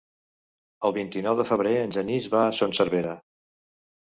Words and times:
El 0.89 0.95
vint-i-nou 0.95 1.37
de 1.41 1.45
febrer 1.49 1.75
en 1.81 1.93
Genís 1.99 2.31
va 2.37 2.41
a 2.47 2.57
Son 2.61 2.75
Servera. 2.79 3.17